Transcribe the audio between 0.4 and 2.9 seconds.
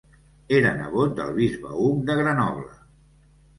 Era nebot del bisbe Hug de Grenoble.